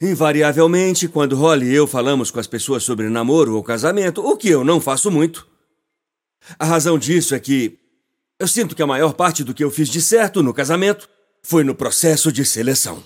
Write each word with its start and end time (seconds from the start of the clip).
Invariavelmente, 0.00 1.06
quando 1.08 1.36
Holly 1.36 1.66
e 1.66 1.74
eu 1.74 1.86
falamos 1.86 2.30
com 2.30 2.40
as 2.40 2.46
pessoas 2.46 2.82
sobre 2.82 3.08
namoro 3.10 3.54
ou 3.54 3.62
casamento, 3.62 4.24
o 4.24 4.34
que 4.36 4.48
eu 4.48 4.64
não 4.64 4.80
faço 4.80 5.10
muito. 5.10 5.46
A 6.58 6.64
razão 6.64 6.98
disso 6.98 7.34
é 7.34 7.40
que 7.40 7.78
eu 8.38 8.48
sinto 8.48 8.74
que 8.74 8.82
a 8.82 8.86
maior 8.86 9.12
parte 9.12 9.44
do 9.44 9.52
que 9.52 9.62
eu 9.62 9.70
fiz 9.70 9.90
de 9.90 10.00
certo 10.00 10.42
no 10.42 10.54
casamento 10.54 11.06
foi 11.42 11.64
no 11.64 11.74
processo 11.74 12.32
de 12.32 12.44
seleção. 12.44 13.02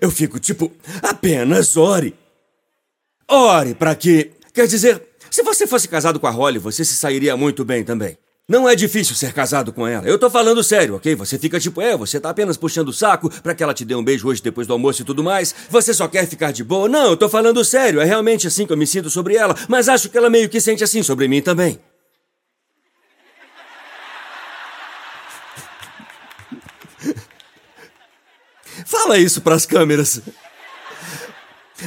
Eu 0.00 0.10
fico 0.10 0.38
tipo, 0.38 0.70
apenas 1.02 1.76
ore. 1.76 2.14
Ore 3.28 3.74
para 3.74 3.94
que. 3.94 4.32
Quer 4.52 4.66
dizer, 4.66 5.02
se 5.30 5.42
você 5.42 5.66
fosse 5.66 5.88
casado 5.88 6.20
com 6.20 6.26
a 6.26 6.30
Holly, 6.30 6.58
você 6.58 6.84
se 6.84 6.94
sairia 6.94 7.36
muito 7.36 7.64
bem 7.64 7.84
também. 7.84 8.18
Não 8.48 8.68
é 8.68 8.74
difícil 8.74 9.14
ser 9.14 9.32
casado 9.32 9.72
com 9.72 9.86
ela. 9.86 10.04
Eu 10.06 10.18
tô 10.18 10.28
falando 10.28 10.64
sério, 10.64 10.96
ok? 10.96 11.14
Você 11.14 11.38
fica 11.38 11.60
tipo, 11.60 11.80
é, 11.80 11.96
você 11.96 12.18
tá 12.18 12.30
apenas 12.30 12.56
puxando 12.56 12.88
o 12.88 12.92
saco 12.92 13.30
para 13.40 13.54
que 13.54 13.62
ela 13.62 13.72
te 13.72 13.84
dê 13.84 13.94
um 13.94 14.02
beijo 14.02 14.26
hoje 14.26 14.42
depois 14.42 14.66
do 14.66 14.72
almoço 14.72 15.02
e 15.02 15.04
tudo 15.04 15.22
mais. 15.22 15.54
Você 15.70 15.94
só 15.94 16.08
quer 16.08 16.26
ficar 16.26 16.52
de 16.52 16.64
boa. 16.64 16.88
Não, 16.88 17.10
eu 17.10 17.16
tô 17.16 17.28
falando 17.28 17.64
sério. 17.64 18.00
É 18.00 18.04
realmente 18.04 18.48
assim 18.48 18.66
que 18.66 18.72
eu 18.72 18.76
me 18.76 18.86
sinto 18.86 19.08
sobre 19.08 19.36
ela, 19.36 19.54
mas 19.68 19.88
acho 19.88 20.08
que 20.08 20.18
ela 20.18 20.28
meio 20.28 20.48
que 20.48 20.60
sente 20.60 20.82
assim 20.82 21.04
sobre 21.04 21.28
mim 21.28 21.40
também. 21.40 21.78
Fala 28.84 29.18
isso 29.18 29.40
pras 29.40 29.64
câmeras. 29.64 30.20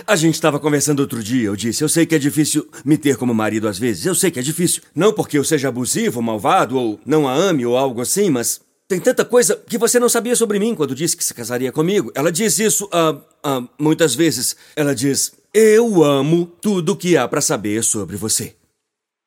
A 0.05 0.15
gente 0.15 0.35
estava 0.35 0.59
conversando 0.59 0.99
outro 0.99 1.23
dia. 1.23 1.47
Eu 1.47 1.55
disse: 1.55 1.83
Eu 1.83 1.89
sei 1.89 2.05
que 2.05 2.15
é 2.15 2.19
difícil 2.19 2.67
me 2.83 2.97
ter 2.97 3.17
como 3.17 3.33
marido 3.33 3.67
às 3.67 3.77
vezes. 3.77 4.05
Eu 4.05 4.15
sei 4.15 4.31
que 4.31 4.39
é 4.39 4.41
difícil. 4.41 4.81
Não 4.93 5.13
porque 5.13 5.37
eu 5.37 5.43
seja 5.43 5.69
abusivo, 5.69 6.21
malvado, 6.21 6.77
ou 6.77 6.99
não 7.05 7.27
a 7.27 7.33
ame 7.33 7.65
ou 7.65 7.77
algo 7.77 8.01
assim, 8.01 8.29
mas 8.29 8.61
tem 8.87 8.99
tanta 8.99 9.25
coisa 9.25 9.55
que 9.55 9.77
você 9.77 9.99
não 9.99 10.09
sabia 10.09 10.35
sobre 10.35 10.59
mim 10.59 10.75
quando 10.75 10.95
disse 10.95 11.17
que 11.17 11.23
se 11.23 11.33
casaria 11.33 11.71
comigo. 11.71 12.11
Ela 12.13 12.31
diz 12.31 12.59
isso 12.59 12.85
uh, 12.85 13.17
uh, 13.47 13.69
muitas 13.79 14.15
vezes. 14.15 14.55
Ela 14.75 14.93
diz: 14.93 15.33
Eu 15.53 16.03
amo 16.03 16.45
tudo 16.61 16.95
que 16.95 17.17
há 17.17 17.27
para 17.27 17.41
saber 17.41 17.83
sobre 17.83 18.15
você. 18.15 18.55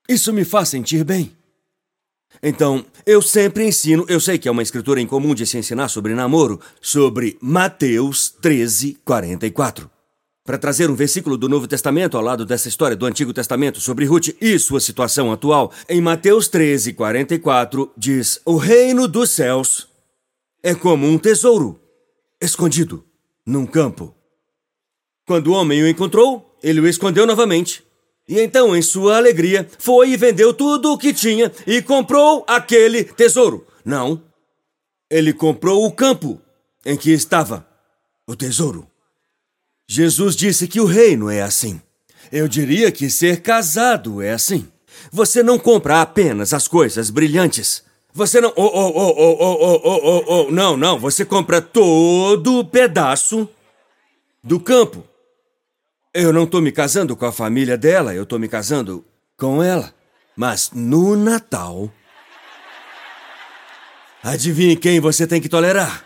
Isso 0.09 0.33
me 0.33 0.45
faz 0.45 0.71
sentir 0.71 1.05
bem. 1.05 1.33
Então, 2.43 2.85
eu 3.05 3.21
sempre 3.21 3.65
ensino, 3.65 4.05
eu 4.09 4.21
sei 4.21 4.39
que 4.39 4.47
é 4.47 4.51
uma 4.51 4.63
escritura 4.63 5.01
incomum 5.01 5.35
de 5.35 5.45
se 5.45 5.59
ensinar 5.59 5.89
sobre 5.89 6.15
namoro, 6.15 6.61
sobre 6.81 7.37
Mateus 7.41 8.31
13, 8.41 8.99
44 9.05 9.98
para 10.49 10.57
trazer 10.57 10.89
um 10.89 10.95
versículo 10.95 11.37
do 11.37 11.47
Novo 11.47 11.69
Testamento 11.69 12.17
ao 12.17 12.23
lado 12.23 12.47
dessa 12.47 12.71
história 12.71 12.97
do 12.97 13.05
Antigo 13.05 13.35
Testamento 13.35 13.83
sobre 13.83 14.07
Ruth 14.07 14.29
e 14.41 14.59
sua 14.59 14.81
situação 14.81 15.31
atual. 15.31 15.71
Em 15.87 16.01
Mateus 16.01 16.49
13, 16.49 16.95
44, 16.95 17.93
diz: 17.95 18.41
O 18.47 18.57
reino 18.57 19.07
dos 19.07 19.29
céus 19.29 19.89
é 20.63 20.75
como 20.75 21.07
um 21.07 21.19
tesouro 21.19 21.79
escondido 22.41 23.05
num 23.45 23.67
campo. 23.67 24.15
Quando 25.27 25.49
o 25.49 25.53
homem 25.53 25.83
o 25.83 25.87
encontrou, 25.87 26.57
ele 26.63 26.81
o 26.81 26.89
escondeu 26.89 27.27
novamente. 27.27 27.85
E 28.27 28.41
então, 28.41 28.75
em 28.75 28.81
sua 28.81 29.19
alegria, 29.19 29.69
foi 29.79 30.13
e 30.13 30.17
vendeu 30.17 30.55
tudo 30.55 30.95
o 30.95 30.97
que 30.97 31.13
tinha 31.13 31.53
e 31.67 31.83
comprou 31.83 32.43
aquele 32.49 33.05
tesouro. 33.05 33.67
Não. 33.85 34.23
Ele 35.11 35.35
comprou 35.35 35.85
o 35.85 35.93
campo 35.93 36.41
em 36.87 36.97
que 36.97 37.11
estava 37.11 37.69
o 38.27 38.35
tesouro. 38.35 38.89
Jesus 39.89 40.37
disse 40.37 40.69
que 40.69 40.81
o 40.81 40.85
reino 40.85 41.31
é 41.31 41.41
assim. 41.41 41.81
Eu 42.31 42.47
diria 42.47 42.93
que 42.93 43.09
ser 43.09 43.41
casado 43.41 44.21
é 44.21 44.33
assim. 44.33 44.69
Você 45.11 45.43
não 45.43 45.59
compra 45.59 46.03
apenas 46.03 46.53
as 46.53 46.69
coisas 46.69 47.09
brilhantes. 47.09 47.83
Você 48.13 48.41
não. 48.41 48.53
Oh, 48.55 48.63
oh, 48.63 48.93
oh, 48.95 49.15
oh, 49.17 49.37
oh, 49.41 49.59
oh, 49.61 49.81
oh, 49.85 50.01
oh, 50.05 50.25
oh. 50.29 50.51
Não, 50.51 50.77
não. 50.77 50.99
Você 50.99 51.25
compra 51.25 51.63
todo 51.63 52.59
o 52.59 52.65
pedaço 52.65 53.49
do 54.45 54.61
campo. 54.61 55.03
Eu 56.13 56.33
não 56.33 56.45
estou 56.45 56.61
me 56.61 56.73
casando 56.73 57.17
com 57.17 57.25
a 57.25 57.33
família 57.33 57.79
dela, 57.79 58.15
eu 58.15 58.25
estou 58.25 58.39
me 58.39 58.49
casando 58.49 59.05
com 59.39 59.63
ela. 59.63 59.95
Mas 60.37 60.71
no 60.75 61.17
Natal. 61.17 61.91
Adivinhe 64.23 64.77
quem 64.77 65.01
você 65.01 65.27
tem 65.27 65.41
que 65.41 65.49
tolerar? 65.49 66.05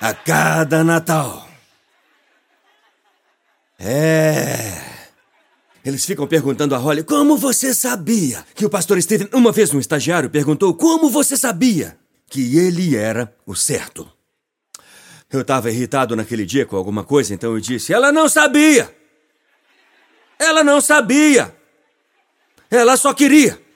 A 0.00 0.14
cada 0.14 0.84
Natal. 0.84 1.47
É. 3.78 4.88
Eles 5.84 6.04
ficam 6.04 6.26
perguntando 6.26 6.74
a 6.74 6.78
Holly 6.78 7.02
como 7.02 7.36
você 7.36 7.72
sabia 7.72 8.44
que 8.54 8.66
o 8.66 8.70
pastor 8.70 9.00
Steven, 9.00 9.28
uma 9.32 9.52
vez 9.52 9.72
um 9.72 9.78
estagiário 9.78 10.28
perguntou 10.28 10.74
como 10.74 11.08
você 11.08 11.36
sabia 11.36 11.96
que 12.26 12.58
ele 12.58 12.96
era 12.96 13.34
o 13.46 13.54
certo. 13.54 14.10
Eu 15.30 15.42
estava 15.42 15.70
irritado 15.70 16.16
naquele 16.16 16.44
dia 16.44 16.66
com 16.66 16.76
alguma 16.76 17.04
coisa, 17.04 17.34
então 17.34 17.54
eu 17.54 17.60
disse: 17.60 17.92
Ela 17.92 18.10
não 18.10 18.28
sabia! 18.28 18.94
Ela 20.38 20.64
não 20.64 20.80
sabia! 20.80 21.54
Ela 22.70 22.96
só 22.96 23.14
queria! 23.14 23.67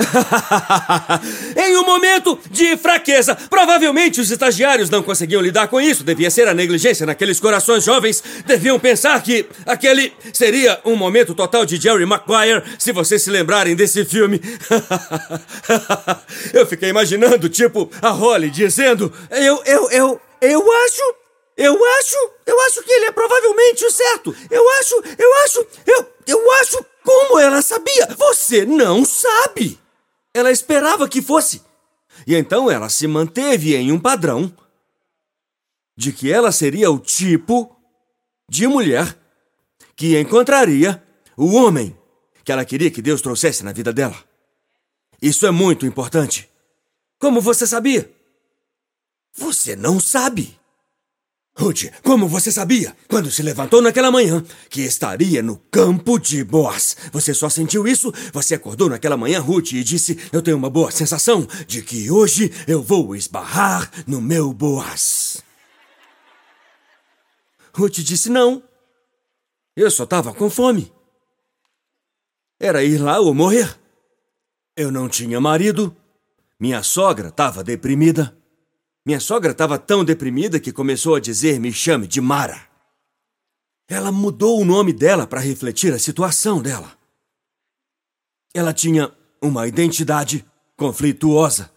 em 1.56 1.76
um 1.76 1.84
momento 1.84 2.38
de 2.50 2.76
fraqueza. 2.76 3.36
Provavelmente 3.48 4.20
os 4.20 4.30
estagiários 4.30 4.90
não 4.90 5.02
conseguiam 5.02 5.42
lidar 5.42 5.68
com 5.68 5.80
isso. 5.80 6.04
Devia 6.04 6.30
ser 6.30 6.48
a 6.48 6.54
negligência 6.54 7.06
naqueles 7.06 7.40
corações 7.40 7.84
jovens. 7.84 8.22
Deviam 8.46 8.78
pensar 8.78 9.20
que 9.22 9.46
aquele 9.66 10.12
seria 10.32 10.80
um 10.84 10.96
momento 10.96 11.34
total 11.34 11.64
de 11.64 11.76
Jerry 11.76 12.06
Maguire, 12.06 12.62
se 12.78 12.92
vocês 12.92 13.22
se 13.22 13.30
lembrarem 13.30 13.76
desse 13.76 14.04
filme. 14.04 14.40
eu 16.52 16.66
fiquei 16.66 16.88
imaginando, 16.88 17.48
tipo, 17.48 17.90
a 18.00 18.10
Holly 18.10 18.50
dizendo: 18.50 19.12
Eu, 19.30 19.62
eu, 19.64 19.90
eu, 19.90 20.20
eu 20.40 20.72
acho. 20.84 21.14
Eu 21.56 21.78
acho, 21.98 22.16
eu 22.46 22.58
acho 22.62 22.82
que 22.82 22.90
ele 22.90 23.06
é 23.06 23.12
provavelmente 23.12 23.84
o 23.84 23.90
certo. 23.90 24.34
Eu 24.50 24.66
acho, 24.78 25.02
eu 25.18 25.34
acho, 25.44 25.66
eu, 25.86 26.06
eu 26.26 26.52
acho. 26.52 26.82
Como 27.04 27.38
ela 27.38 27.60
sabia? 27.60 28.08
Você 28.16 28.64
não 28.64 29.04
sabe. 29.04 29.78
Ela 30.34 30.50
esperava 30.50 31.08
que 31.08 31.22
fosse. 31.22 31.62
E 32.26 32.34
então 32.34 32.70
ela 32.70 32.88
se 32.88 33.06
manteve 33.06 33.74
em 33.74 33.90
um 33.92 33.98
padrão 33.98 34.52
de 35.96 36.12
que 36.12 36.32
ela 36.32 36.52
seria 36.52 36.90
o 36.90 36.98
tipo 36.98 37.76
de 38.48 38.66
mulher 38.66 39.16
que 39.96 40.18
encontraria 40.18 41.02
o 41.36 41.54
homem 41.54 41.96
que 42.44 42.52
ela 42.52 42.64
queria 42.64 42.90
que 42.90 43.02
Deus 43.02 43.22
trouxesse 43.22 43.64
na 43.64 43.72
vida 43.72 43.92
dela. 43.92 44.16
Isso 45.22 45.46
é 45.46 45.50
muito 45.50 45.86
importante. 45.86 46.50
Como 47.18 47.40
você 47.40 47.66
sabia? 47.66 48.10
Você 49.34 49.76
não 49.76 50.00
sabe. 50.00 50.59
Ruth, 51.56 51.90
como 52.02 52.28
você 52.28 52.50
sabia, 52.50 52.96
quando 53.08 53.30
se 53.30 53.42
levantou 53.42 53.82
naquela 53.82 54.10
manhã, 54.10 54.42
que 54.68 54.82
estaria 54.82 55.42
no 55.42 55.56
campo 55.70 56.18
de 56.18 56.42
Boaz? 56.42 56.96
Você 57.12 57.34
só 57.34 57.48
sentiu 57.48 57.86
isso? 57.86 58.12
Você 58.32 58.54
acordou 58.54 58.88
naquela 58.88 59.16
manhã, 59.16 59.40
Ruth, 59.40 59.72
e 59.72 59.84
disse: 59.84 60.18
Eu 60.32 60.40
tenho 60.40 60.56
uma 60.56 60.70
boa 60.70 60.90
sensação 60.90 61.46
de 61.66 61.82
que 61.82 62.10
hoje 62.10 62.50
eu 62.66 62.82
vou 62.82 63.14
esbarrar 63.14 63.90
no 64.06 64.20
meu 64.20 64.52
Boaz. 64.52 65.42
Ruth 67.74 67.98
disse: 67.98 68.30
Não. 68.30 68.62
Eu 69.76 69.90
só 69.90 70.04
estava 70.04 70.32
com 70.32 70.48
fome. 70.48 70.92
Era 72.58 72.82
ir 72.84 72.98
lá 72.98 73.20
ou 73.20 73.34
morrer. 73.34 73.78
Eu 74.76 74.90
não 74.90 75.08
tinha 75.08 75.40
marido. 75.40 75.94
Minha 76.58 76.82
sogra 76.82 77.28
estava 77.28 77.64
deprimida. 77.64 78.36
Minha 79.04 79.20
sogra 79.20 79.52
estava 79.52 79.78
tão 79.78 80.04
deprimida 80.04 80.60
que 80.60 80.72
começou 80.72 81.14
a 81.14 81.20
dizer: 81.20 81.58
me 81.58 81.72
chame 81.72 82.06
de 82.06 82.20
Mara. 82.20 82.68
Ela 83.88 84.12
mudou 84.12 84.60
o 84.60 84.64
nome 84.64 84.92
dela 84.92 85.26
para 85.26 85.40
refletir 85.40 85.92
a 85.92 85.98
situação 85.98 86.62
dela. 86.62 86.92
Ela 88.54 88.72
tinha 88.72 89.12
uma 89.42 89.66
identidade 89.66 90.44
conflituosa, 90.76 91.70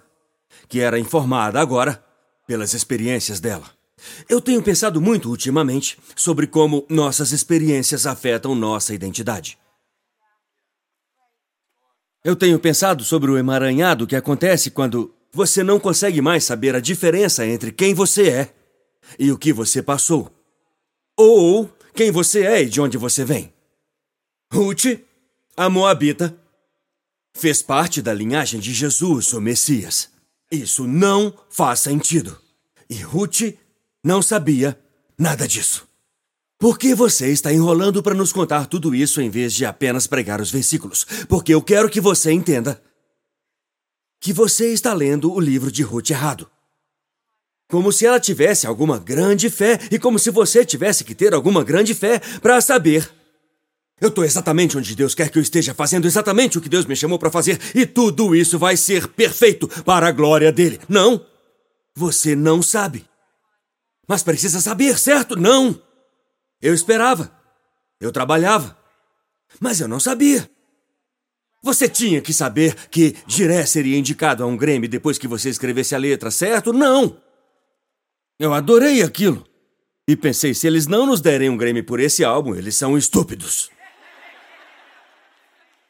que 0.68 0.80
era 0.80 1.00
informada 1.00 1.60
agora 1.60 2.04
pelas 2.46 2.74
experiências 2.74 3.40
dela. 3.40 3.70
Eu 4.28 4.42
tenho 4.42 4.62
pensado 4.62 5.00
muito 5.00 5.30
ultimamente 5.30 5.98
sobre 6.16 6.46
como 6.46 6.86
nossas 6.90 7.32
experiências 7.32 8.06
afetam 8.06 8.54
nossa 8.54 8.94
identidade. 8.94 9.58
Eu 12.24 12.36
tenho 12.36 12.60
pensado 12.60 13.04
sobre 13.04 13.32
o 13.32 13.38
emaranhado 13.38 14.08
que 14.08 14.16
acontece 14.16 14.72
quando 14.72 15.14
você 15.34 15.64
não 15.64 15.80
consegue 15.80 16.22
mais 16.22 16.44
saber 16.44 16.76
a 16.76 16.80
diferença 16.80 17.46
entre 17.46 17.72
quem 17.72 17.94
você 17.94 18.30
é 18.30 18.54
e 19.18 19.32
o 19.32 19.38
que 19.38 19.52
você 19.52 19.82
passou. 19.82 20.32
Ou 21.18 21.70
quem 21.96 22.12
você 22.12 22.46
é 22.46 22.62
e 22.62 22.70
de 22.70 22.80
onde 22.80 22.98
você 22.98 23.26
vem. 23.26 23.52
Ruth, 24.54 24.86
a 25.58 25.70
Moabita, 25.70 26.38
fez 27.36 27.64
parte 27.64 28.02
da 28.02 28.14
linhagem 28.14 28.60
de 28.60 28.74
Jesus, 28.74 29.34
o 29.34 29.42
Messias. 29.42 30.10
Isso 30.52 30.86
não 30.86 31.34
faz 31.50 31.80
sentido. 31.80 32.40
E 32.88 32.96
Ruth 32.98 33.56
não 34.04 34.22
sabia 34.22 34.80
nada 35.18 35.48
disso. 35.48 35.88
Por 36.60 36.78
que 36.78 36.94
você 36.94 37.30
está 37.32 37.52
enrolando 37.52 38.04
para 38.04 38.14
nos 38.14 38.32
contar 38.32 38.68
tudo 38.68 38.94
isso 38.94 39.20
em 39.20 39.30
vez 39.30 39.54
de 39.54 39.66
apenas 39.66 40.06
pregar 40.06 40.40
os 40.40 40.52
versículos? 40.52 41.06
Porque 41.28 41.54
eu 41.54 41.62
quero 41.62 41.90
que 41.90 42.00
você 42.00 42.32
entenda 42.32 42.82
que 44.24 44.32
você 44.32 44.72
está 44.72 44.94
lendo 44.94 45.34
o 45.34 45.38
livro 45.38 45.70
de 45.70 45.84
Ruth 45.84 46.10
errado. 46.10 46.50
Como 47.70 47.92
se 47.92 48.06
ela 48.06 48.22
tivesse 48.22 48.66
alguma 48.66 48.98
grande 48.98 49.50
fé 49.50 49.78
e 49.92 50.00
como 50.00 50.18
se 50.18 50.32
você 50.32 50.64
tivesse 50.64 51.04
que 51.04 51.14
ter 51.14 51.34
alguma 51.34 51.62
grande 51.62 51.94
fé 51.94 52.22
para 52.42 52.62
saber. 52.62 53.12
Eu 54.00 54.08
estou 54.08 54.24
exatamente 54.24 54.78
onde 54.78 54.96
Deus 54.96 55.14
quer 55.14 55.30
que 55.30 55.38
eu 55.38 55.42
esteja, 55.42 55.74
fazendo 55.74 56.08
exatamente 56.08 56.58
o 56.58 56.62
que 56.62 56.70
Deus 56.70 56.86
me 56.86 56.96
chamou 56.96 57.20
para 57.20 57.30
fazer, 57.30 57.60
e 57.76 57.86
tudo 57.86 58.34
isso 58.34 58.58
vai 58.58 58.78
ser 58.78 59.10
perfeito 59.10 59.68
para 59.84 60.08
a 60.08 60.12
glória 60.14 60.54
dele. 60.54 60.80
Não! 60.88 61.26
Você 61.94 62.34
não 62.34 62.62
sabe. 62.62 63.06
Mas 64.08 64.24
precisa 64.24 64.62
saber, 64.62 64.98
certo? 64.98 65.36
Não! 65.36 65.78
Eu 66.62 66.74
esperava. 66.74 67.30
Eu 68.00 68.10
trabalhava. 68.10 68.78
Mas 69.60 69.82
eu 69.82 69.88
não 69.90 70.00
sabia. 70.00 70.50
Você 71.64 71.88
tinha 71.88 72.20
que 72.20 72.34
saber 72.34 72.76
que 72.92 73.16
Giré 73.26 73.66
seria 73.66 73.98
indicado 73.98 74.44
a 74.44 74.46
um 74.46 74.58
Grêmio 74.58 74.90
depois 74.90 75.18
que 75.18 75.30
você 75.30 75.50
escrevesse 75.50 75.96
a 75.96 75.98
letra, 75.98 76.30
certo? 76.30 76.74
Não! 76.74 77.16
Eu 78.38 78.54
adorei 78.54 79.02
aquilo. 79.02 79.46
E 80.06 80.18
pensei, 80.18 80.54
se 80.54 80.68
eles 80.68 80.88
não 80.88 81.06
nos 81.06 81.22
derem 81.22 81.50
um 81.50 81.56
Grammy 81.56 81.82
por 81.82 82.02
esse 82.02 82.22
álbum, 82.22 82.54
eles 82.54 82.76
são 82.76 82.98
estúpidos. 82.98 83.72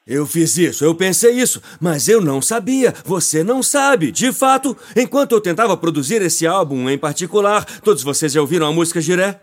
Eu 0.05 0.27
fiz 0.27 0.57
isso, 0.57 0.85
eu 0.85 0.93
pensei 0.93 1.31
isso, 1.31 1.59
mas 1.79 2.07
eu 2.07 2.21
não 2.21 2.39
sabia, 2.39 2.93
você 3.03 3.43
não 3.43 3.63
sabe. 3.63 4.11
De 4.11 4.31
fato, 4.31 4.77
enquanto 4.95 5.31
eu 5.31 5.41
tentava 5.41 5.75
produzir 5.75 6.21
esse 6.21 6.45
álbum 6.45 6.87
em 6.87 6.97
particular, 6.99 7.65
todos 7.79 8.03
vocês 8.03 8.33
já 8.33 8.41
ouviram 8.41 8.67
a 8.67 8.71
música 8.71 9.01
Giré? 9.01 9.41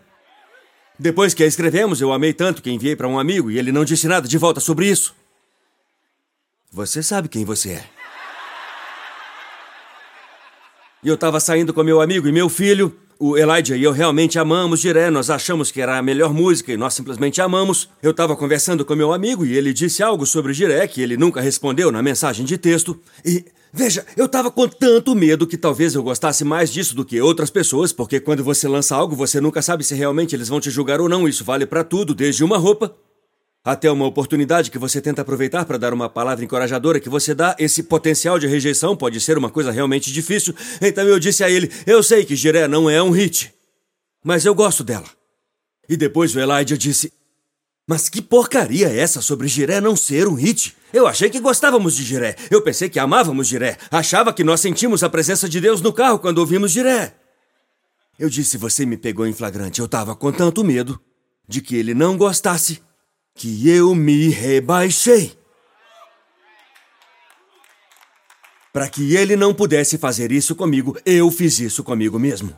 Depois 0.97 1.33
que 1.33 1.43
a 1.43 1.47
escrevemos, 1.47 1.99
eu 1.99 2.13
amei 2.13 2.31
tanto 2.31 2.61
que 2.61 2.71
enviei 2.71 2.95
para 2.95 3.07
um 3.07 3.19
amigo 3.19 3.51
e 3.51 3.57
ele 3.57 3.71
não 3.71 3.83
disse 3.83 4.07
nada 4.07 4.27
de 4.27 4.37
volta 4.37 4.61
sobre 4.61 4.87
isso. 4.87 5.19
Você 6.73 7.03
sabe 7.03 7.27
quem 7.27 7.43
você 7.43 7.71
é. 7.71 7.83
E 11.03 11.09
eu 11.09 11.15
estava 11.15 11.37
saindo 11.37 11.73
com 11.73 11.83
meu 11.83 11.99
amigo 11.99 12.29
e 12.29 12.31
meu 12.31 12.47
filho, 12.47 12.95
o 13.19 13.37
Elijah 13.37 13.75
e 13.75 13.83
eu 13.83 13.91
realmente 13.91 14.39
amamos 14.39 14.79
Jiré, 14.79 15.09
nós 15.09 15.29
achamos 15.29 15.69
que 15.69 15.81
era 15.81 15.97
a 15.97 16.01
melhor 16.01 16.33
música 16.33 16.71
e 16.71 16.77
nós 16.77 16.93
simplesmente 16.93 17.41
amamos. 17.41 17.89
Eu 18.01 18.11
estava 18.11 18.37
conversando 18.37 18.85
com 18.85 18.95
meu 18.95 19.11
amigo 19.11 19.45
e 19.45 19.53
ele 19.53 19.73
disse 19.73 20.01
algo 20.01 20.25
sobre 20.25 20.53
Jiré 20.53 20.87
que 20.87 21.01
ele 21.01 21.17
nunca 21.17 21.41
respondeu 21.41 21.91
na 21.91 22.01
mensagem 22.01 22.45
de 22.45 22.57
texto. 22.57 22.97
E, 23.25 23.43
veja, 23.73 24.05
eu 24.15 24.27
estava 24.27 24.49
com 24.49 24.65
tanto 24.65 25.13
medo 25.13 25.45
que 25.45 25.57
talvez 25.57 25.93
eu 25.93 26.01
gostasse 26.01 26.45
mais 26.45 26.71
disso 26.71 26.95
do 26.95 27.03
que 27.03 27.19
outras 27.19 27.49
pessoas, 27.49 27.91
porque 27.91 28.17
quando 28.21 28.45
você 28.45 28.65
lança 28.69 28.95
algo, 28.95 29.13
você 29.13 29.41
nunca 29.41 29.61
sabe 29.61 29.83
se 29.83 29.93
realmente 29.93 30.37
eles 30.37 30.47
vão 30.47 30.61
te 30.61 30.71
julgar 30.71 31.01
ou 31.01 31.09
não. 31.09 31.27
Isso 31.27 31.43
vale 31.43 31.65
para 31.65 31.83
tudo, 31.83 32.15
desde 32.15 32.45
uma 32.45 32.57
roupa 32.57 32.95
até 33.63 33.91
uma 33.91 34.05
oportunidade 34.05 34.71
que 34.71 34.79
você 34.79 34.99
tenta 34.99 35.21
aproveitar 35.21 35.65
para 35.65 35.77
dar 35.77 35.93
uma 35.93 36.09
palavra 36.09 36.43
encorajadora 36.43 36.99
que 36.99 37.09
você 37.09 37.35
dá, 37.35 37.55
esse 37.59 37.83
potencial 37.83 38.39
de 38.39 38.47
rejeição 38.47 38.97
pode 38.97 39.21
ser 39.21 39.37
uma 39.37 39.51
coisa 39.51 39.71
realmente 39.71 40.11
difícil. 40.11 40.55
Então 40.81 41.03
eu 41.03 41.19
disse 41.19 41.43
a 41.43 41.49
ele: 41.49 41.71
Eu 41.85 42.01
sei 42.01 42.25
que 42.25 42.35
Jiré 42.35 42.67
não 42.67 42.89
é 42.89 43.01
um 43.01 43.11
hit, 43.11 43.53
mas 44.23 44.45
eu 44.45 44.55
gosto 44.55 44.83
dela. 44.83 45.07
E 45.87 45.95
depois 45.95 46.35
o 46.35 46.39
Elijah 46.39 46.75
disse: 46.75 47.13
Mas 47.87 48.09
que 48.09 48.21
porcaria 48.21 48.89
é 48.89 48.97
essa 48.97 49.21
sobre 49.21 49.47
Jiré 49.47 49.79
não 49.79 49.95
ser 49.95 50.27
um 50.27 50.33
hit? 50.33 50.75
Eu 50.91 51.07
achei 51.07 51.29
que 51.29 51.39
gostávamos 51.39 51.95
de 51.95 52.03
Jiré. 52.03 52.35
Eu 52.49 52.61
pensei 52.61 52.89
que 52.89 52.99
amávamos 52.99 53.47
Jiré. 53.47 53.77
Achava 53.89 54.33
que 54.33 54.43
nós 54.43 54.59
sentimos 54.59 55.03
a 55.03 55.09
presença 55.09 55.47
de 55.47 55.61
Deus 55.61 55.81
no 55.81 55.93
carro 55.93 56.19
quando 56.19 56.39
ouvimos 56.39 56.71
Jiré. 56.71 57.13
Eu 58.17 58.27
disse: 58.27 58.57
Você 58.57 58.87
me 58.87 58.97
pegou 58.97 59.27
em 59.27 59.33
flagrante. 59.33 59.79
Eu 59.79 59.85
estava 59.85 60.15
com 60.15 60.31
tanto 60.31 60.63
medo 60.63 60.99
de 61.47 61.61
que 61.61 61.75
ele 61.75 61.93
não 61.93 62.17
gostasse 62.17 62.81
que 63.35 63.69
eu 63.69 63.95
me 63.95 64.29
rebaixei. 64.29 65.37
Para 68.73 68.87
que 68.87 69.15
ele 69.15 69.35
não 69.35 69.53
pudesse 69.53 69.97
fazer 69.97 70.31
isso 70.31 70.55
comigo, 70.55 70.97
eu 71.05 71.29
fiz 71.29 71.59
isso 71.59 71.83
comigo 71.83 72.17
mesmo. 72.17 72.55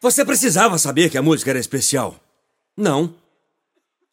Você 0.00 0.24
precisava 0.24 0.78
saber 0.78 1.10
que 1.10 1.18
a 1.18 1.22
música 1.22 1.50
era 1.50 1.58
especial. 1.58 2.20
Não. 2.76 3.14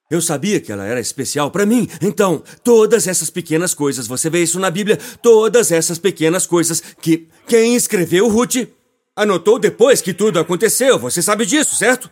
Eu 0.10 0.22
sabia 0.22 0.60
que 0.60 0.72
ela 0.72 0.86
era 0.86 1.00
especial 1.00 1.52
para 1.52 1.66
mim. 1.66 1.90
Então, 2.02 2.44
todas 2.64 3.08
essas 3.08 3.30
pequenas 3.30 3.74
coisas, 3.74 4.08
você 4.08 4.30
vê 4.30 4.42
isso 4.44 4.60
na 4.60 4.72
Bíblia, 4.72 4.98
todas 5.22 5.72
essas 5.72 6.00
pequenas 6.00 6.48
coisas 6.48 6.82
que 7.02 7.28
quem 7.48 7.76
escreveu 7.76 8.28
Ruth 8.30 8.68
anotou 9.16 9.60
depois 9.60 10.02
que 10.02 10.14
tudo 10.14 10.40
aconteceu. 10.40 10.98
Você 11.00 11.22
sabe 11.22 11.46
disso, 11.46 11.76
certo? 11.76 12.10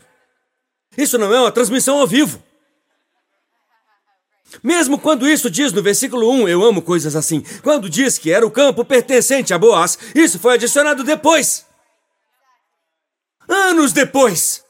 Isso 0.98 1.18
não 1.18 1.34
é 1.34 1.40
uma 1.40 1.51
transmissão 1.51 2.00
ao 2.00 2.07
vivo. 2.07 2.42
Mesmo 4.62 5.00
quando 5.00 5.28
isso 5.28 5.50
diz 5.50 5.72
no 5.72 5.81
versículo 5.81 6.30
1, 6.30 6.48
eu 6.48 6.63
amo 6.63 6.81
coisas 6.81 7.16
assim. 7.16 7.44
Quando 7.63 7.90
diz 7.90 8.18
que 8.18 8.31
era 8.31 8.45
o 8.45 8.51
campo 8.51 8.86
pertencente 8.86 9.54
a 9.54 9.57
Boaz, 9.57 9.98
isso 10.13 10.38
foi 10.38 10.56
adicionado 10.56 11.04
depois. 11.04 11.66
Anos 13.48 13.94
depois. 13.94 14.63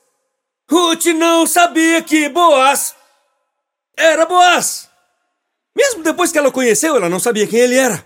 Ruth 0.70 1.06
não 1.08 1.46
sabia 1.46 2.02
que 2.02 2.30
Boaz 2.30 2.96
era 3.98 4.26
Boaz. 4.26 4.90
Mesmo 5.76 6.04
depois 6.04 6.32
que 6.32 6.38
ela 6.38 6.50
o 6.50 6.52
conheceu, 6.52 6.96
ela 6.96 7.10
não 7.10 7.20
sabia 7.20 7.48
quem 7.48 7.60
ele 7.60 7.76
era. 7.76 8.06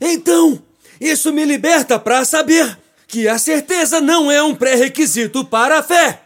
Então, 0.00 0.62
isso 1.00 1.32
me 1.32 1.44
liberta 1.44 1.98
para 1.98 2.24
saber 2.24 2.78
que 3.06 3.28
a 3.28 3.38
certeza 3.38 4.00
não 4.00 4.30
é 4.30 4.42
um 4.42 4.54
pré-requisito 4.54 5.44
para 5.44 5.78
a 5.78 5.82
fé 5.82 6.21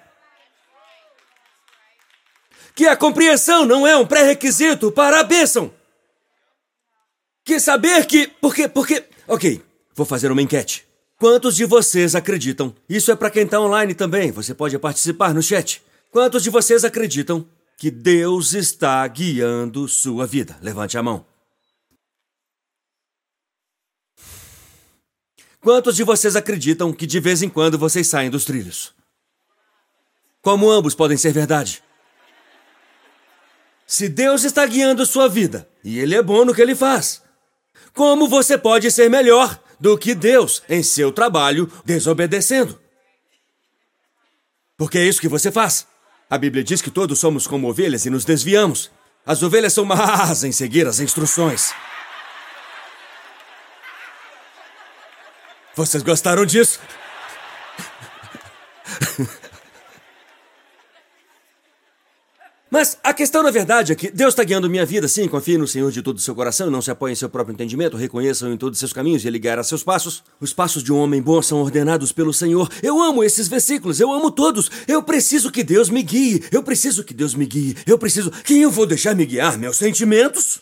que 2.76 2.86
a 2.86 2.94
compreensão 2.94 3.64
não 3.64 3.86
é 3.86 3.96
um 3.96 4.06
pré-requisito 4.06 4.92
para 4.92 5.20
a 5.20 5.24
bênção. 5.24 5.72
Que 7.42 7.58
saber 7.58 8.04
que. 8.06 8.26
Porque. 8.26 8.68
Porque. 8.68 9.02
Ok, 9.26 9.62
vou 9.94 10.04
fazer 10.04 10.30
uma 10.30 10.42
enquete. 10.42 10.86
Quantos 11.18 11.56
de 11.56 11.64
vocês 11.64 12.14
acreditam? 12.14 12.74
Isso 12.86 13.10
é 13.10 13.16
para 13.16 13.30
quem 13.30 13.44
está 13.44 13.58
online 13.58 13.94
também, 13.94 14.30
você 14.30 14.54
pode 14.54 14.78
participar 14.78 15.32
no 15.32 15.42
chat. 15.42 15.82
Quantos 16.12 16.42
de 16.42 16.50
vocês 16.50 16.84
acreditam 16.84 17.48
que 17.78 17.90
Deus 17.90 18.52
está 18.52 19.06
guiando 19.08 19.88
sua 19.88 20.26
vida? 20.26 20.58
Levante 20.60 20.98
a 20.98 21.02
mão. 21.02 21.24
Quantos 25.60 25.96
de 25.96 26.04
vocês 26.04 26.36
acreditam 26.36 26.92
que 26.92 27.06
de 27.06 27.18
vez 27.18 27.42
em 27.42 27.48
quando 27.48 27.78
vocês 27.78 28.06
saem 28.06 28.30
dos 28.30 28.44
trilhos? 28.44 28.94
Como 30.42 30.70
ambos 30.70 30.94
podem 30.94 31.16
ser 31.16 31.32
verdade? 31.32 31.82
Se 33.86 34.08
Deus 34.08 34.42
está 34.42 34.66
guiando 34.66 35.06
sua 35.06 35.28
vida 35.28 35.68
e 35.84 36.00
Ele 36.00 36.16
é 36.16 36.22
bom 36.22 36.44
no 36.44 36.52
que 36.52 36.60
Ele 36.60 36.74
faz, 36.74 37.22
como 37.94 38.28
você 38.28 38.58
pode 38.58 38.90
ser 38.90 39.08
melhor 39.08 39.58
do 39.78 39.96
que 39.96 40.14
Deus 40.14 40.62
em 40.68 40.82
seu 40.82 41.12
trabalho 41.12 41.70
desobedecendo? 41.84 42.80
Porque 44.76 44.98
é 44.98 45.04
isso 45.04 45.20
que 45.20 45.28
você 45.28 45.52
faz. 45.52 45.86
A 46.28 46.36
Bíblia 46.36 46.64
diz 46.64 46.82
que 46.82 46.90
todos 46.90 47.18
somos 47.20 47.46
como 47.46 47.70
ovelhas 47.70 48.04
e 48.04 48.10
nos 48.10 48.24
desviamos. 48.24 48.90
As 49.24 49.42
ovelhas 49.42 49.72
são 49.72 49.84
más 49.84 50.42
em 50.42 50.50
seguir 50.50 50.86
as 50.86 50.98
instruções. 50.98 51.72
Vocês 55.74 56.02
gostaram 56.02 56.44
disso? 56.44 56.80
Mas 62.68 62.98
a 63.02 63.14
questão, 63.14 63.44
na 63.44 63.50
verdade, 63.52 63.92
é 63.92 63.94
que 63.94 64.10
Deus 64.10 64.32
está 64.32 64.42
guiando 64.42 64.68
minha 64.68 64.84
vida, 64.84 65.06
sim. 65.06 65.28
Confie 65.28 65.56
no 65.56 65.68
Senhor 65.68 65.92
de 65.92 66.02
todo 66.02 66.16
o 66.16 66.20
seu 66.20 66.34
coração, 66.34 66.68
não 66.68 66.82
se 66.82 66.90
apoie 66.90 67.12
em 67.12 67.14
seu 67.14 67.28
próprio 67.28 67.54
entendimento, 67.54 67.96
reconheça 67.96 68.48
em 68.48 68.56
todos 68.56 68.76
os 68.76 68.80
seus 68.80 68.92
caminhos 68.92 69.24
e 69.24 69.28
Ele 69.28 69.38
guiará 69.38 69.62
seus 69.62 69.84
passos. 69.84 70.24
Os 70.40 70.52
passos 70.52 70.82
de 70.82 70.92
um 70.92 70.98
homem 70.98 71.22
bom 71.22 71.40
são 71.40 71.62
ordenados 71.62 72.10
pelo 72.10 72.34
Senhor. 72.34 72.68
Eu 72.82 73.00
amo 73.00 73.22
esses 73.22 73.46
versículos, 73.46 74.00
eu 74.00 74.12
amo 74.12 74.32
todos. 74.32 74.68
Eu 74.88 75.00
preciso 75.00 75.52
que 75.52 75.62
Deus 75.62 75.88
me 75.88 76.02
guie, 76.02 76.42
eu 76.50 76.60
preciso 76.60 77.04
que 77.04 77.14
Deus 77.14 77.34
me 77.34 77.46
guie, 77.46 77.76
eu 77.86 77.96
preciso. 77.96 78.32
Quem 78.44 78.62
eu 78.62 78.70
vou 78.70 78.84
deixar 78.84 79.14
me 79.14 79.24
guiar? 79.24 79.56
Meus 79.56 79.76
sentimentos? 79.76 80.60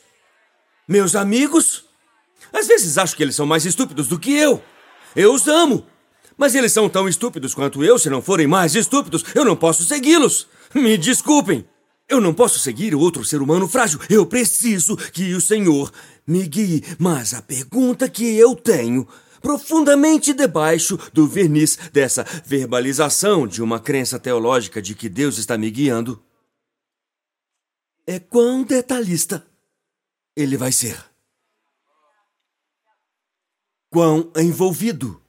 Meus 0.87 1.17
amigos? 1.17 1.87
Às 2.53 2.67
vezes 2.67 2.99
acho 2.99 3.17
que 3.17 3.23
eles 3.23 3.35
são 3.35 3.47
mais 3.47 3.65
estúpidos 3.65 4.09
do 4.09 4.19
que 4.19 4.37
eu. 4.37 4.63
Eu 5.17 5.33
os 5.33 5.49
amo. 5.49 5.87
Mas 6.37 6.55
eles 6.55 6.73
são 6.73 6.87
tão 6.89 7.09
estúpidos 7.09 7.55
quanto 7.55 7.83
eu, 7.83 7.99
se 7.99 8.11
não 8.11 8.21
forem 8.21 8.47
mais 8.47 8.75
estúpidos, 8.75 9.25
eu 9.35 9.45
não 9.45 9.57
posso 9.57 9.85
segui-los. 9.85 10.49
Me 10.75 10.99
desculpem. 10.99 11.65
Eu 12.09 12.21
não 12.21 12.35
posso 12.35 12.59
seguir 12.59 12.95
outro 12.95 13.25
ser 13.25 13.41
humano 13.41 13.67
frágil. 13.67 13.99
Eu 14.11 14.27
preciso 14.27 14.97
que 14.97 15.35
o 15.35 15.41
Senhor 15.41 15.91
me 16.27 16.47
guie. 16.47 16.83
Mas 16.99 17.33
a 17.33 17.41
pergunta 17.41 18.09
que 18.09 18.37
eu 18.37 18.55
tenho, 18.55 19.09
profundamente 19.41 20.33
debaixo 20.33 20.99
do 21.13 21.27
verniz 21.27 21.77
dessa 21.93 22.25
verbalização 22.45 23.47
de 23.47 23.63
uma 23.63 23.81
crença 23.81 24.19
teológica 24.19 24.83
de 24.83 24.95
que 24.95 25.09
Deus 25.09 25.39
está 25.39 25.57
me 25.57 25.71
guiando, 25.71 26.23
é 28.07 28.19
quão 28.19 28.63
detalhista 28.63 29.47
ele 30.37 30.57
vai 30.57 30.73
ser. 30.73 31.03
Quão 33.91 34.31
envolvido 34.37 35.23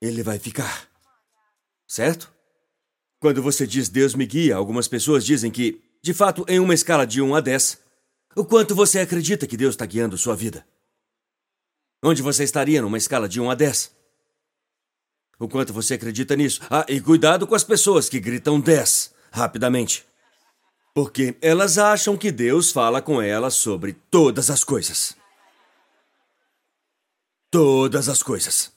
ele 0.00 0.22
vai 0.22 0.38
ficar. 0.38 0.88
Certo? 1.86 2.32
Quando 3.18 3.42
você 3.42 3.66
diz 3.66 3.88
Deus 3.88 4.14
me 4.14 4.24
guia, 4.24 4.56
algumas 4.56 4.88
pessoas 4.88 5.24
dizem 5.24 5.50
que 5.50 5.85
de 6.06 6.14
fato, 6.14 6.44
em 6.46 6.60
uma 6.60 6.72
escala 6.72 7.04
de 7.04 7.20
1 7.20 7.34
a 7.34 7.40
10, 7.40 7.80
o 8.36 8.44
quanto 8.44 8.76
você 8.76 9.00
acredita 9.00 9.44
que 9.44 9.56
Deus 9.56 9.74
está 9.74 9.84
guiando 9.84 10.16
sua 10.16 10.36
vida? 10.36 10.64
Onde 12.00 12.22
você 12.22 12.44
estaria 12.44 12.80
numa 12.80 12.96
escala 12.96 13.28
de 13.28 13.40
1 13.40 13.50
a 13.50 13.56
10? 13.56 13.90
O 15.36 15.48
quanto 15.48 15.72
você 15.72 15.94
acredita 15.94 16.36
nisso? 16.36 16.60
Ah, 16.70 16.86
e 16.88 17.00
cuidado 17.00 17.44
com 17.44 17.56
as 17.56 17.64
pessoas 17.64 18.08
que 18.08 18.20
gritam 18.20 18.60
10 18.60 19.12
rapidamente. 19.32 20.06
Porque 20.94 21.36
elas 21.42 21.76
acham 21.76 22.16
que 22.16 22.30
Deus 22.30 22.70
fala 22.70 23.02
com 23.02 23.20
elas 23.20 23.54
sobre 23.54 23.92
todas 24.08 24.48
as 24.48 24.62
coisas. 24.62 25.16
Todas 27.50 28.08
as 28.08 28.22
coisas. 28.22 28.70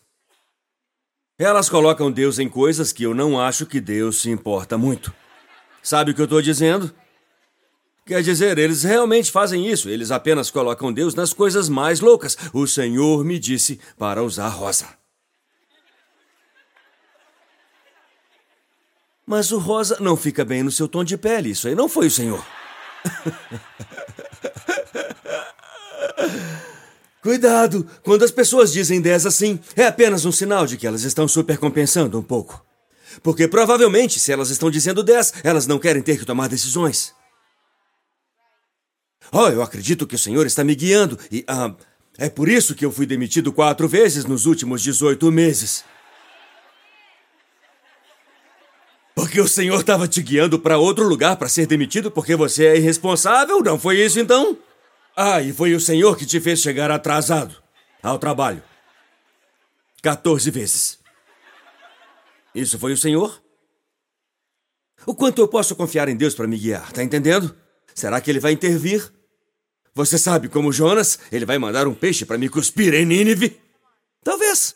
Elas 1.38 1.70
colocam 1.70 2.12
Deus 2.12 2.40
em 2.40 2.50
coisas 2.50 2.92
que 2.92 3.04
eu 3.04 3.14
não 3.14 3.40
acho 3.40 3.68
que 3.68 3.80
Deus 3.80 4.20
se 4.20 4.32
importa 4.32 4.80
muito. 4.80 5.14
Sabe 5.84 6.10
o 6.10 6.16
que 6.16 6.22
eu 6.22 6.26
estou 6.26 6.42
dizendo? 6.42 6.92
Quer 8.10 8.22
dizer, 8.24 8.58
eles 8.58 8.82
realmente 8.82 9.32
fazem 9.32 9.68
isso. 9.68 9.88
Eles 9.88 10.10
apenas 10.10 10.50
colocam 10.50 10.92
Deus 10.92 11.14
nas 11.14 11.32
coisas 11.32 11.70
mais 11.70 12.00
loucas. 12.00 12.36
O 12.52 12.66
Senhor 12.66 13.24
me 13.24 13.38
disse 13.38 13.80
para 14.00 14.24
usar 14.24 14.48
rosa. 14.48 14.88
Mas 19.28 19.52
o 19.52 19.60
rosa 19.60 19.98
não 20.00 20.18
fica 20.18 20.44
bem 20.44 20.64
no 20.64 20.72
seu 20.72 20.88
tom 20.88 21.04
de 21.04 21.20
pele. 21.20 21.52
Isso 21.52 21.68
aí 21.68 21.76
não 21.76 21.88
foi 21.88 22.08
o 22.08 22.12
senhor. 22.12 22.44
Cuidado! 27.22 27.88
Quando 28.02 28.26
as 28.26 28.32
pessoas 28.32 28.74
dizem 28.74 29.00
10 29.00 29.28
assim, 29.28 29.60
é 29.76 29.86
apenas 29.86 30.26
um 30.26 30.32
sinal 30.32 30.66
de 30.66 30.78
que 30.78 30.88
elas 30.88 31.04
estão 31.04 31.28
supercompensando 31.28 32.18
um 32.18 32.24
pouco. 32.24 32.66
Porque 33.22 33.48
provavelmente, 33.48 34.20
se 34.20 34.32
elas 34.32 34.50
estão 34.50 34.72
dizendo 34.72 35.04
10, 35.04 35.36
elas 35.44 35.68
não 35.68 35.78
querem 35.78 36.02
ter 36.02 36.18
que 36.18 36.26
tomar 36.26 36.50
decisões. 36.50 37.14
Oh, 39.32 39.48
eu 39.48 39.62
acredito 39.62 40.08
que 40.08 40.16
o 40.16 40.20
Senhor 40.20 40.46
está 40.46 40.64
me 40.64 40.76
guiando 40.76 41.18
e. 41.32 41.44
Ah, 41.48 41.74
é 42.18 42.30
por 42.30 42.50
isso 42.50 42.76
que 42.76 42.86
eu 42.86 42.92
fui 42.92 43.06
demitido 43.06 43.54
quatro 43.54 43.88
vezes 43.88 44.26
nos 44.26 44.46
últimos 44.46 44.82
18 44.82 45.32
meses. 45.32 45.86
Porque 49.16 49.40
o 49.40 49.48
senhor 49.48 49.80
estava 49.80 50.08
te 50.08 50.22
guiando 50.22 50.60
para 50.60 50.78
outro 50.78 51.08
lugar 51.08 51.38
para 51.38 51.48
ser 51.48 51.66
demitido 51.66 52.12
porque 52.12 52.36
você 52.36 52.66
é 52.68 52.78
irresponsável? 52.78 53.62
Não 53.62 53.80
foi 53.80 54.02
isso 54.04 54.20
então? 54.20 54.58
Ah, 55.16 55.42
e 55.42 55.54
foi 55.54 55.74
o 55.74 55.80
senhor 55.80 56.18
que 56.18 56.26
te 56.26 56.40
fez 56.40 56.60
chegar 56.60 56.92
atrasado 56.92 57.56
ao 58.04 58.20
trabalho. 58.20 58.64
14 60.02 60.52
vezes. 60.52 61.00
Isso 62.54 62.78
foi 62.80 62.94
o 62.94 62.98
senhor? 62.98 63.42
O 65.06 65.16
quanto 65.16 65.42
eu 65.42 65.48
posso 65.48 65.76
confiar 65.76 66.10
em 66.10 66.16
Deus 66.16 66.36
para 66.36 66.48
me 66.48 66.58
guiar, 66.58 66.92
tá 66.92 67.04
entendendo? 67.04 67.56
Será 67.96 68.20
que 68.20 68.30
ele 68.30 68.40
vai 68.40 68.52
intervir? 68.52 69.10
Você 69.96 70.18
sabe 70.18 70.48
como 70.48 70.72
Jonas, 70.72 71.20
ele 71.32 71.46
vai 71.46 71.58
mandar 71.58 71.88
um 71.88 71.94
peixe 71.94 72.26
para 72.26 72.38
me 72.38 72.50
cuspir 72.50 72.94
em 72.94 73.06
Nínive? 73.06 73.60
Talvez. 74.24 74.76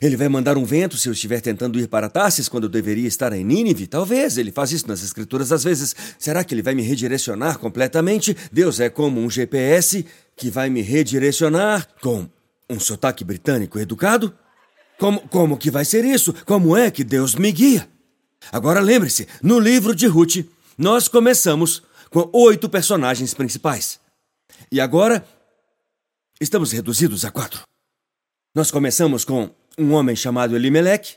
Ele 0.00 0.16
vai 0.16 0.28
mandar 0.28 0.56
um 0.56 0.64
vento 0.64 0.96
se 0.96 1.08
eu 1.08 1.12
estiver 1.12 1.40
tentando 1.40 1.78
ir 1.78 1.88
para 1.88 2.08
Tarsis 2.08 2.48
quando 2.48 2.64
eu 2.64 2.70
deveria 2.70 3.08
estar 3.08 3.32
em 3.32 3.44
Nínive? 3.44 3.86
Talvez. 3.86 4.38
Ele 4.38 4.52
faz 4.52 4.70
isso 4.72 4.86
nas 4.86 5.02
escrituras 5.02 5.50
às 5.52 5.64
vezes. 5.64 5.94
Será 6.18 6.44
que 6.44 6.54
ele 6.54 6.62
vai 6.62 6.74
me 6.74 6.82
redirecionar 6.82 7.58
completamente? 7.58 8.36
Deus 8.52 8.78
é 8.78 8.88
como 8.88 9.20
um 9.20 9.28
GPS 9.28 10.06
que 10.36 10.48
vai 10.48 10.70
me 10.70 10.80
redirecionar 10.80 11.88
com 12.00 12.28
um 12.68 12.78
sotaque 12.78 13.24
britânico 13.24 13.78
educado? 13.78 14.32
Como, 14.98 15.20
como 15.28 15.56
que 15.56 15.70
vai 15.70 15.84
ser 15.84 16.04
isso? 16.04 16.32
Como 16.44 16.76
é 16.76 16.90
que 16.90 17.02
Deus 17.02 17.34
me 17.34 17.50
guia? 17.50 17.88
Agora 18.52 18.80
lembre-se, 18.80 19.28
no 19.42 19.58
livro 19.58 19.94
de 19.94 20.06
Ruth, 20.06 20.46
nós 20.78 21.08
começamos 21.08 21.82
com 22.10 22.28
oito 22.32 22.68
personagens 22.68 23.34
principais. 23.34 23.99
E 24.72 24.80
agora 24.80 25.26
estamos 26.40 26.70
reduzidos 26.70 27.24
a 27.24 27.30
quatro. 27.30 27.64
Nós 28.54 28.70
começamos 28.70 29.24
com 29.24 29.50
um 29.76 29.92
homem 29.92 30.14
chamado 30.14 30.54
Elimelech. 30.54 31.16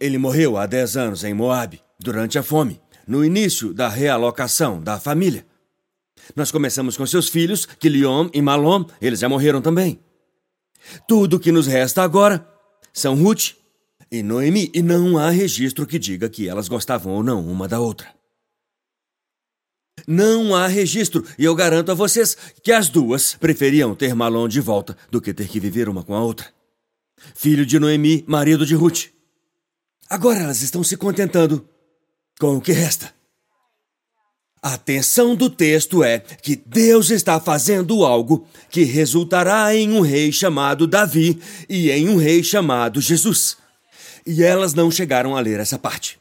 Ele 0.00 0.16
morreu 0.16 0.56
há 0.56 0.64
10 0.64 0.96
anos 0.96 1.24
em 1.24 1.34
Moabe, 1.34 1.82
durante 2.00 2.38
a 2.38 2.42
fome, 2.42 2.80
no 3.06 3.22
início 3.22 3.74
da 3.74 3.88
realocação 3.88 4.82
da 4.82 4.98
família. 4.98 5.46
Nós 6.34 6.50
começamos 6.50 6.96
com 6.96 7.06
seus 7.06 7.28
filhos, 7.28 7.66
Quiliom 7.66 8.30
e 8.32 8.40
Malom, 8.40 8.86
eles 9.02 9.20
já 9.20 9.28
morreram 9.28 9.60
também. 9.60 10.00
Tudo 11.06 11.38
que 11.38 11.52
nos 11.52 11.66
resta 11.66 12.02
agora 12.02 12.46
são 12.90 13.14
Ruth 13.14 13.54
e 14.10 14.22
Noemi, 14.22 14.70
e 14.74 14.80
não 14.80 15.18
há 15.18 15.28
registro 15.28 15.86
que 15.86 15.98
diga 15.98 16.28
que 16.28 16.48
elas 16.48 16.68
gostavam 16.68 17.12
ou 17.12 17.22
não 17.22 17.46
uma 17.46 17.68
da 17.68 17.80
outra. 17.80 18.21
Não 20.06 20.54
há 20.54 20.66
registro, 20.66 21.24
e 21.38 21.44
eu 21.44 21.54
garanto 21.54 21.92
a 21.92 21.94
vocês 21.94 22.36
que 22.62 22.72
as 22.72 22.88
duas 22.88 23.34
preferiam 23.34 23.94
ter 23.94 24.14
Malom 24.14 24.48
de 24.48 24.60
volta 24.60 24.96
do 25.10 25.20
que 25.20 25.32
ter 25.32 25.48
que 25.48 25.60
viver 25.60 25.88
uma 25.88 26.02
com 26.02 26.14
a 26.14 26.22
outra 26.22 26.46
filho 27.34 27.64
de 27.64 27.78
Noemi, 27.78 28.24
marido 28.26 28.66
de 28.66 28.74
Ruth. 28.74 29.06
Agora 30.08 30.40
elas 30.40 30.62
estão 30.62 30.82
se 30.82 30.96
contentando 30.96 31.66
com 32.38 32.56
o 32.56 32.60
que 32.60 32.72
resta. 32.72 33.12
A 34.62 34.74
atenção 34.74 35.34
do 35.34 35.50
texto 35.50 36.04
é 36.04 36.20
que 36.20 36.54
Deus 36.54 37.10
está 37.10 37.40
fazendo 37.40 38.04
algo 38.04 38.46
que 38.70 38.84
resultará 38.84 39.74
em 39.74 39.90
um 39.92 40.00
rei 40.00 40.30
chamado 40.30 40.86
Davi 40.86 41.40
e 41.68 41.90
em 41.90 42.08
um 42.08 42.16
rei 42.16 42.44
chamado 42.44 43.00
Jesus. 43.00 43.56
E 44.24 44.42
elas 44.42 44.72
não 44.72 44.88
chegaram 44.88 45.36
a 45.36 45.40
ler 45.40 45.58
essa 45.58 45.78
parte. 45.78 46.20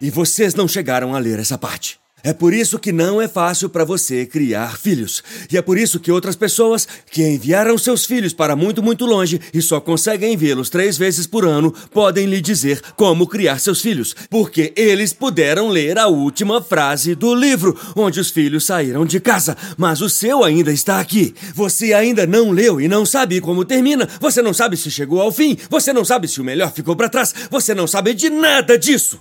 E 0.00 0.10
vocês 0.10 0.54
não 0.54 0.66
chegaram 0.66 1.14
a 1.14 1.18
ler 1.18 1.38
essa 1.38 1.58
parte. 1.58 2.00
É 2.24 2.32
por 2.32 2.54
isso 2.54 2.78
que 2.78 2.92
não 2.92 3.20
é 3.20 3.26
fácil 3.26 3.68
para 3.68 3.84
você 3.84 4.24
criar 4.24 4.78
filhos. 4.78 5.24
E 5.50 5.56
é 5.56 5.62
por 5.62 5.76
isso 5.76 5.98
que 5.98 6.12
outras 6.12 6.36
pessoas 6.36 6.86
que 7.10 7.26
enviaram 7.26 7.76
seus 7.76 8.06
filhos 8.06 8.32
para 8.32 8.54
muito, 8.54 8.80
muito 8.80 9.04
longe 9.04 9.40
e 9.52 9.60
só 9.60 9.80
conseguem 9.80 10.36
vê-los 10.36 10.70
três 10.70 10.96
vezes 10.96 11.26
por 11.26 11.44
ano 11.44 11.72
podem 11.90 12.26
lhe 12.26 12.40
dizer 12.40 12.80
como 12.94 13.26
criar 13.26 13.58
seus 13.58 13.80
filhos. 13.80 14.14
Porque 14.30 14.72
eles 14.76 15.12
puderam 15.12 15.68
ler 15.68 15.98
a 15.98 16.06
última 16.06 16.62
frase 16.62 17.16
do 17.16 17.34
livro, 17.34 17.76
onde 17.96 18.20
os 18.20 18.30
filhos 18.30 18.66
saíram 18.66 19.04
de 19.04 19.18
casa. 19.18 19.56
Mas 19.76 20.00
o 20.00 20.08
seu 20.08 20.44
ainda 20.44 20.72
está 20.72 21.00
aqui. 21.00 21.34
Você 21.54 21.92
ainda 21.92 22.24
não 22.24 22.52
leu 22.52 22.80
e 22.80 22.86
não 22.86 23.04
sabe 23.04 23.40
como 23.40 23.64
termina. 23.64 24.08
Você 24.20 24.40
não 24.40 24.54
sabe 24.54 24.76
se 24.76 24.90
chegou 24.92 25.20
ao 25.20 25.32
fim. 25.32 25.56
Você 25.68 25.92
não 25.92 26.04
sabe 26.04 26.28
se 26.28 26.40
o 26.40 26.44
melhor 26.44 26.72
ficou 26.72 26.94
para 26.94 27.08
trás. 27.08 27.34
Você 27.50 27.74
não 27.74 27.88
sabe 27.88 28.14
de 28.14 28.30
nada 28.30 28.78
disso. 28.78 29.18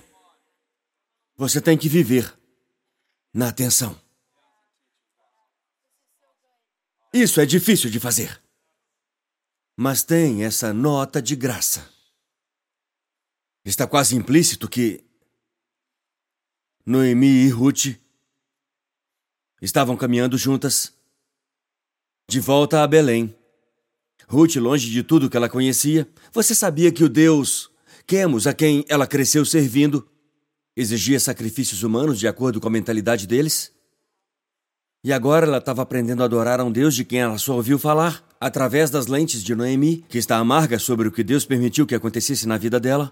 Você 1.35 1.59
tem 1.59 1.75
que 1.75 1.89
viver 1.89 2.40
na 3.33 3.49
atenção. 3.49 3.99
Isso 7.13 7.41
é 7.41 7.45
difícil 7.45 7.89
de 7.89 7.99
fazer. 7.99 8.41
Mas 9.75 10.03
tem 10.03 10.43
essa 10.43 10.73
nota 10.73 11.21
de 11.21 11.35
graça. 11.35 11.89
Está 13.65 13.85
quase 13.85 14.15
implícito 14.15 14.67
que 14.69 15.03
Noemi 16.85 17.45
e 17.45 17.49
Ruth 17.49 17.97
estavam 19.61 19.95
caminhando 19.95 20.37
juntas 20.37 20.93
de 22.29 22.39
volta 22.39 22.83
a 22.83 22.87
Belém. 22.87 23.35
Ruth, 24.27 24.55
longe 24.55 24.89
de 24.89 25.03
tudo 25.03 25.29
que 25.29 25.37
ela 25.37 25.49
conhecia, 25.49 26.09
você 26.31 26.55
sabia 26.55 26.91
que 26.91 27.03
o 27.03 27.09
Deus 27.09 27.71
Quemos, 28.11 28.45
a 28.45 28.53
quem 28.53 28.83
ela 28.89 29.07
cresceu 29.07 29.45
servindo, 29.45 30.05
exigia 30.75 31.19
sacrifícios 31.19 31.83
humanos 31.83 32.19
de 32.19 32.27
acordo 32.27 32.59
com 32.59 32.67
a 32.67 32.71
mentalidade 32.71 33.27
deles? 33.27 33.71
E 35.03 35.11
agora 35.11 35.47
ela 35.47 35.57
estava 35.57 35.81
aprendendo 35.81 36.21
a 36.21 36.25
adorar 36.25 36.59
a 36.59 36.63
um 36.63 36.71
Deus 36.71 36.93
de 36.93 37.03
quem 37.03 37.19
ela 37.19 37.37
só 37.37 37.55
ouviu 37.55 37.79
falar, 37.79 38.23
através 38.39 38.89
das 38.89 39.07
lentes 39.07 39.43
de 39.43 39.55
Noemi, 39.55 40.05
que 40.07 40.17
está 40.17 40.37
amarga 40.37 40.77
sobre 40.77 41.07
o 41.07 41.11
que 41.11 41.23
Deus 41.23 41.43
permitiu 41.43 41.87
que 41.87 41.95
acontecesse 41.95 42.47
na 42.47 42.57
vida 42.57 42.79
dela. 42.79 43.11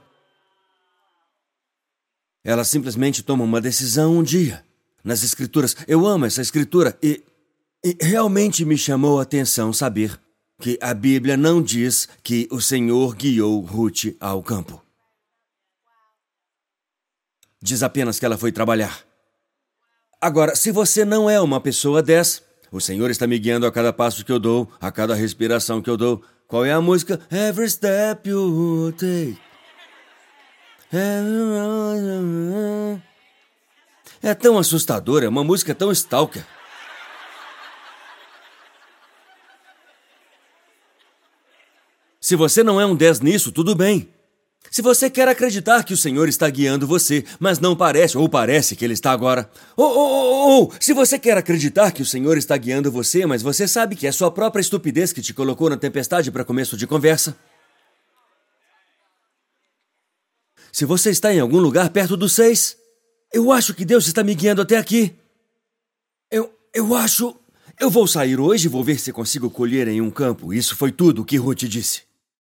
Ela 2.44 2.64
simplesmente 2.64 3.24
toma 3.24 3.44
uma 3.44 3.60
decisão 3.60 4.18
um 4.18 4.24
dia. 4.24 4.64
Nas 5.04 5.24
escrituras, 5.24 5.76
eu 5.88 6.06
amo 6.06 6.26
essa 6.26 6.42
escritura 6.42 6.98
e, 7.02 7.24
e 7.84 7.98
realmente 8.02 8.64
me 8.64 8.78
chamou 8.78 9.20
a 9.20 9.24
atenção 9.24 9.74
saber 9.74 10.20
que 10.60 10.78
a 10.82 10.94
Bíblia 10.94 11.38
não 11.38 11.62
diz 11.62 12.08
que 12.22 12.48
o 12.52 12.62
Senhor 12.62 13.16
guiou 13.16 13.62
Ruth 13.62 14.16
ao 14.20 14.44
campo. 14.44 14.89
Diz 17.62 17.84
apenas 17.84 18.20
que 18.20 18.26
ela 18.26 18.38
foi 18.38 18.52
trabalhar. 18.52 19.04
Agora, 20.22 20.56
se 20.56 20.72
você 20.72 21.06
não 21.06 21.30
é 21.30 21.40
uma 21.40 21.62
pessoa 21.62 22.02
dessa, 22.02 22.42
o 22.72 22.80
Senhor 22.80 23.10
está 23.10 23.26
me 23.26 23.40
guiando 23.40 23.66
a 23.66 23.72
cada 23.72 23.92
passo 23.92 24.24
que 24.24 24.32
eu 24.32 24.40
dou, 24.40 24.72
a 24.80 24.92
cada 24.92 25.16
respiração 25.16 25.82
que 25.82 25.90
eu 25.90 25.98
dou. 25.98 26.24
Qual 26.48 26.66
é 26.66 26.72
a 26.72 26.82
música? 26.82 27.20
Every 27.32 27.70
step 27.70 28.28
you 28.28 28.94
take. 28.98 29.38
É 34.22 34.34
tão 34.34 34.58
assustadora, 34.58 35.26
é 35.26 35.30
uma 35.30 35.44
música 35.44 35.76
tão 35.76 35.92
stalker. 35.92 36.44
Se 42.20 42.36
você 42.36 42.64
não 42.64 42.82
é 42.82 42.86
um 42.86 42.96
10 42.96 43.22
nisso, 43.22 43.52
tudo 43.52 43.76
bem. 43.76 44.14
Se 44.72 44.82
você 44.82 45.10
quer 45.10 45.28
acreditar 45.28 45.84
que 45.84 45.94
o 45.94 45.98
Senhor 45.98 46.30
está 46.30 46.48
guiando 46.50 46.86
você, 46.86 47.24
mas 47.40 47.60
não 47.60 47.76
parece, 47.76 48.18
ou 48.18 48.30
parece 48.30 48.76
que 48.76 48.86
Ele 48.86 48.94
está 48.94 49.12
agora. 49.12 49.50
Ou, 49.76 49.86
ou, 49.86 50.10
ou, 50.10 50.50
ou, 50.50 50.74
se 50.80 50.94
você 50.94 51.18
quer 51.18 51.38
acreditar 51.38 51.92
que 51.92 52.04
o 52.04 52.06
Senhor 52.06 52.38
está 52.38 52.56
guiando 52.56 52.92
você, 52.92 53.26
mas 53.26 53.42
você 53.42 53.68
sabe 53.68 53.96
que 53.96 54.06
é 54.06 54.12
sua 54.12 54.30
própria 54.30 54.62
estupidez 54.62 55.12
que 55.12 55.22
te 55.22 55.34
colocou 55.34 55.70
na 55.70 55.78
tempestade 55.78 56.32
para 56.32 56.46
começo 56.46 56.78
de 56.78 56.86
conversa. 56.86 57.36
Se 60.72 60.86
você 60.86 61.10
está 61.10 61.34
em 61.34 61.40
algum 61.40 61.60
lugar 61.60 61.90
perto 61.90 62.16
dos 62.16 62.34
seis, 62.34 62.78
eu 63.34 63.52
acho 63.52 63.74
que 63.74 63.84
Deus 63.84 64.08
está 64.08 64.24
me 64.24 64.36
guiando 64.36 64.62
até 64.62 64.78
aqui. 64.78 65.16
Eu, 66.30 66.54
eu 66.74 66.96
acho. 66.96 67.36
Eu 67.80 67.90
vou 67.90 68.06
sair 68.06 68.40
hoje 68.40 68.68
e 68.68 68.70
vou 68.70 68.84
ver 68.84 69.00
se 69.00 69.12
consigo 69.12 69.50
colher 69.50 69.88
em 69.88 70.00
um 70.00 70.12
campo. 70.12 70.54
Isso 70.54 70.76
foi 70.76 70.92
tudo 70.92 71.24
o 71.24 71.26
que 71.26 71.38
Ruth 71.38 71.64
disse. 71.64 72.09